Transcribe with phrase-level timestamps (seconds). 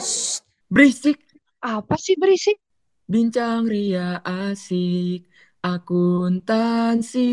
[0.00, 0.40] Shh,
[0.72, 1.20] berisik.
[1.60, 2.56] Apa sih berisik?
[3.04, 5.28] Bincang ria asik,
[5.60, 7.30] akuntansi.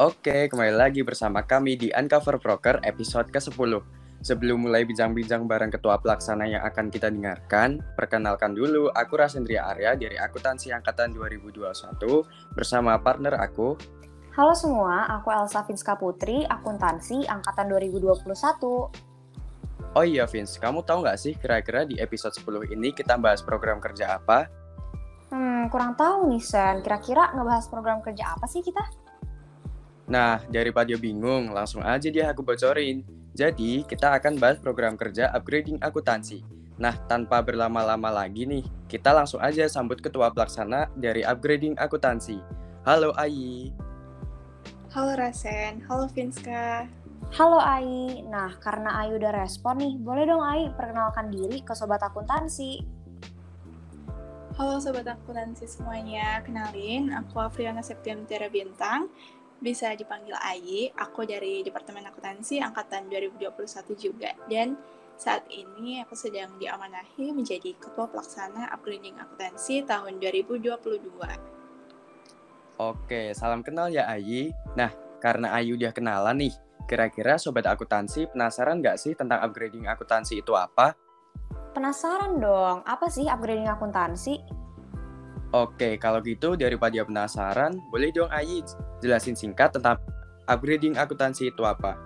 [0.00, 3.80] Oke, kembali lagi bersama kami di Uncover Broker episode ke-10.
[4.20, 9.96] Sebelum mulai bincang-bincang bareng ketua pelaksana yang akan kita dengarkan, perkenalkan dulu aku Rasendria Arya
[9.96, 11.64] dari Akuntansi Angkatan 2021
[12.52, 13.80] bersama partner aku.
[14.30, 18.30] Halo semua, aku Elsa Finska Putri, akuntansi Angkatan 2021.
[19.98, 23.82] Oh iya Vince, kamu tahu nggak sih kira-kira di episode 10 ini kita bahas program
[23.82, 24.46] kerja apa?
[25.34, 28.86] Hmm, kurang tahu nih Sen, kira-kira ngebahas program kerja apa sih kita?
[30.06, 33.02] Nah, daripada bingung, langsung aja dia aku bocorin.
[33.34, 36.46] Jadi, kita akan bahas program kerja upgrading akuntansi.
[36.78, 42.38] Nah, tanpa berlama-lama lagi nih, kita langsung aja sambut ketua pelaksana dari upgrading akuntansi.
[42.86, 43.89] Halo Ayi.
[44.90, 46.82] Halo Rasen, halo Vinska.
[47.38, 52.02] Halo Ai, nah karena Ai udah respon nih, boleh dong Ai perkenalkan diri ke Sobat
[52.02, 52.82] Akuntansi.
[54.58, 59.06] Halo Sobat Akuntansi semuanya, kenalin aku Afriana Septiantara Bintang,
[59.62, 64.74] bisa dipanggil Ayi, aku dari Departemen Akuntansi Angkatan 2021 juga, dan
[65.14, 71.59] saat ini aku sedang diamanahi menjadi Ketua Pelaksana Upgrading Akuntansi tahun 2022.
[72.80, 74.56] Oke, salam kenal ya Ayi.
[74.72, 74.88] Nah,
[75.20, 76.54] karena Ayu udah kenalan nih,
[76.88, 80.96] kira-kira Sobat Akuntansi penasaran nggak sih tentang upgrading akuntansi itu apa?
[81.76, 84.40] Penasaran dong, apa sih upgrading akuntansi?
[85.52, 88.64] Oke, kalau gitu daripada penasaran, boleh dong Ayi
[89.04, 90.00] jelasin singkat tentang
[90.48, 92.00] upgrading akuntansi itu apa?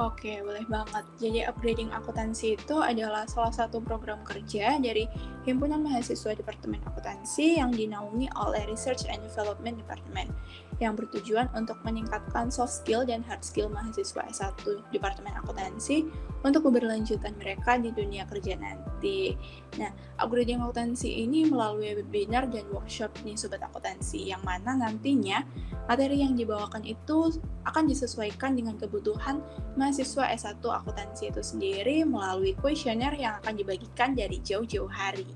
[0.00, 1.04] Oke, boleh banget.
[1.20, 5.04] Jadi upgrading akuntansi itu adalah salah satu program kerja dari
[5.44, 10.32] Himpunan Mahasiswa Departemen Akuntansi yang dinaungi oleh Research and Development Department
[10.80, 16.08] yang bertujuan untuk meningkatkan soft skill dan hard skill mahasiswa S1 Departemen Akuntansi
[16.40, 19.36] untuk keberlanjutan mereka di dunia kerja nanti.
[19.76, 25.44] Nah, upgrading akuntansi ini melalui webinar dan workshop nih Sobat Akuntansi yang mana nantinya
[25.84, 27.36] materi yang dibawakan itu
[27.68, 29.44] akan disesuaikan dengan kebutuhan
[29.76, 35.28] mahasiswa S1 akuntansi itu sendiri melalui kuesioner yang akan dibagikan dari jauh-jauh hari.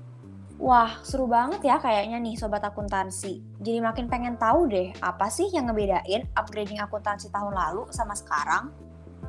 [0.55, 3.43] Wah, seru banget ya kayaknya nih Sobat Akuntansi.
[3.59, 8.71] Jadi makin pengen tahu deh, apa sih yang ngebedain upgrading akuntansi tahun lalu sama sekarang?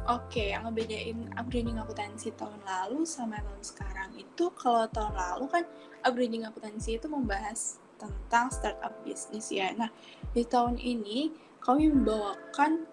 [0.06, 5.64] Oke, yang ngebedain upgrading akuntansi tahun lalu sama tahun sekarang itu kalau tahun lalu kan
[6.06, 9.74] upgrading akuntansi itu membahas tentang startup bisnis ya.
[9.74, 9.90] Nah,
[10.30, 12.86] di tahun ini kami membawakan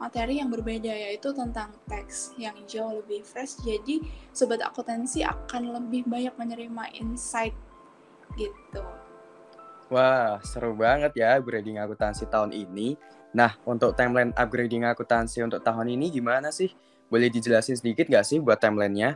[0.00, 3.60] materi yang berbeda yaitu tentang teks yang jauh lebih fresh.
[3.60, 4.00] Jadi
[4.32, 7.52] sobat akuntansi akan lebih banyak menerima insight
[8.36, 8.84] gitu.
[9.86, 12.98] Wah, seru banget ya upgrading akuntansi tahun ini.
[13.36, 16.74] Nah, untuk timeline upgrading akuntansi untuk tahun ini gimana sih?
[17.06, 19.14] Boleh dijelasin sedikit nggak sih buat timelinenya?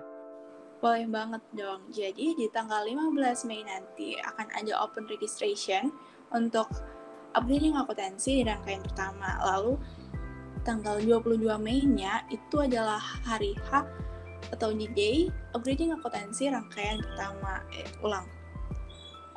[0.78, 1.90] Boleh banget dong.
[1.90, 5.90] Jadi di tanggal 15 Mei nanti akan ada open registration
[6.30, 6.70] untuk
[7.34, 9.42] upgrading akuntansi di rangkaian pertama.
[9.42, 9.74] Lalu
[10.62, 13.82] tanggal 22 Mei-nya itu adalah hari H
[14.54, 17.60] atau D-Day upgrading akuntansi rangkaian pertama.
[17.74, 18.24] Eh, ulang,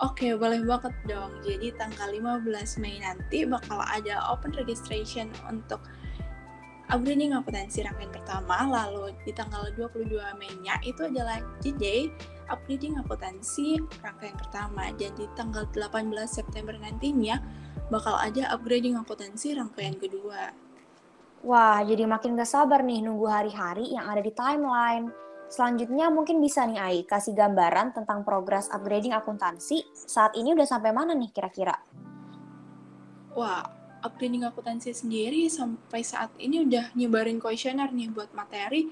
[0.04, 1.32] Oke, boleh banget dong.
[1.48, 5.80] Jadi tanggal 15 Mei nanti bakal ada open registration untuk
[6.92, 8.68] upgrading akuntansi rangkaian pertama.
[8.68, 12.12] Lalu di tanggal 22 Mei-nya itu adalah D-Day
[12.52, 14.92] upgrading akuntansi rangkaian pertama.
[14.92, 17.40] Dan di tanggal 18 September nantinya
[17.88, 20.52] bakal ada upgrading akuntansi rangkaian kedua.
[21.48, 25.12] Wah, jadi makin gak sabar nih nunggu hari-hari yang ada di timeline.
[25.54, 30.90] Selanjutnya mungkin bisa nih Ai kasih gambaran tentang progres upgrading akuntansi saat ini udah sampai
[30.90, 31.78] mana nih kira-kira?
[33.38, 33.62] Wah,
[34.02, 38.90] upgrading akuntansi sendiri sampai saat ini udah nyebarin kuesioner nih buat materi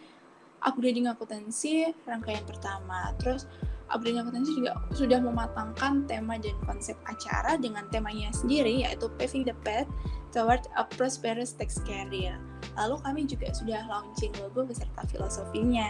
[0.61, 3.09] upgrading akuntansi rangkaian pertama.
[3.17, 3.49] Terus
[3.89, 9.57] upgrading akuntansi juga sudah mematangkan tema dan konsep acara dengan temanya sendiri yaitu paving the
[9.65, 9.89] path
[10.29, 12.37] toward a prosperous tax career.
[12.77, 15.89] Lalu kami juga sudah launching logo beserta filosofinya.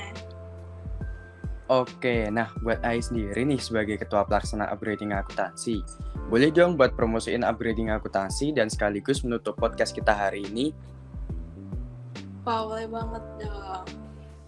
[1.71, 5.79] Oke, nah buat Ai sendiri nih sebagai ketua pelaksana upgrading akuntansi,
[6.27, 10.75] boleh dong buat promosiin upgrading akuntansi dan sekaligus menutup podcast kita hari ini?
[12.43, 13.87] Wah, boleh banget dong.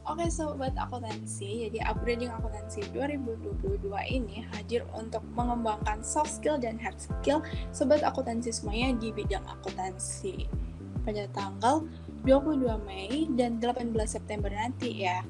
[0.03, 6.99] Oke sobat akuntansi, jadi upgrading akuntansi 2022 ini hadir untuk mengembangkan soft skill dan hard
[6.99, 7.39] skill
[7.71, 10.43] sobat akuntansi semuanya di bidang akuntansi.
[11.07, 11.87] Pada tanggal
[12.27, 15.23] 22 Mei dan 18 September nanti ya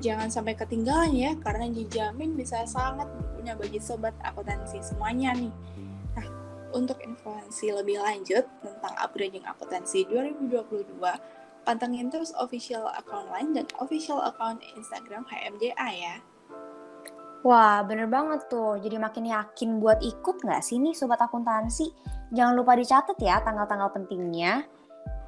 [0.00, 5.52] jangan sampai ketinggalan ya karena dijamin bisa sangat berguna bagi sobat akuntansi semuanya nih.
[6.16, 6.26] Nah,
[6.72, 10.98] untuk informasi lebih lanjut tentang upgrading akuntansi 2022,
[11.62, 16.16] pantengin terus official account line dan official account Instagram HMDA ya.
[17.40, 18.76] Wah, bener banget tuh.
[18.76, 21.88] Jadi makin yakin buat ikut nggak sih nih Sobat Akuntansi?
[22.36, 24.68] Jangan lupa dicatat ya tanggal-tanggal pentingnya.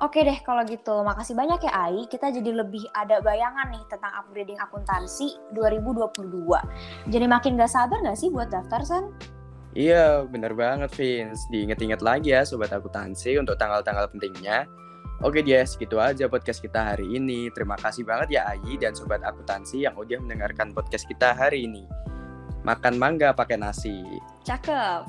[0.02, 2.10] Oke deh kalau gitu, makasih banyak ya Ai.
[2.10, 6.42] Kita jadi lebih ada bayangan nih tentang upgrading akuntansi 2022.
[7.06, 9.14] Jadi makin gak sabar gak sih buat daftar, San?
[9.78, 11.46] Iya, bener banget, Vince.
[11.54, 14.68] Diinget-inget lagi ya, Sobat Akuntansi, untuk tanggal-tanggal pentingnya.
[15.22, 17.46] Oke dia, segitu aja podcast kita hari ini.
[17.54, 21.86] Terima kasih banget ya Ayi dan Sobat Akuntansi yang udah mendengarkan podcast kita hari ini.
[22.66, 24.02] Makan mangga pakai nasi.
[24.42, 25.06] Cakep.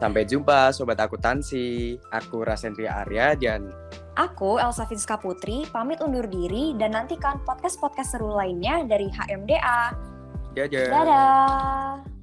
[0.00, 2.00] Sampai jumpa Sobat Akuntansi.
[2.10, 3.68] Aku Rasendria Arya dan
[4.16, 9.92] Aku Elsa Finska Putri, pamit undur diri dan nantikan podcast-podcast seru lainnya dari HMDA.
[10.56, 10.88] Dadah.
[10.88, 12.15] Dadah!